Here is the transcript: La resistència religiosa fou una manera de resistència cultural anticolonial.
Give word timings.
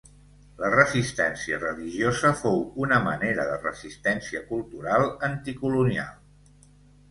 La 0.61 0.69
resistència 0.75 1.59
religiosa 1.63 2.31
fou 2.39 2.57
una 2.87 2.99
manera 3.09 3.47
de 3.51 3.59
resistència 3.67 4.43
cultural 4.55 5.09
anticolonial. 5.31 6.13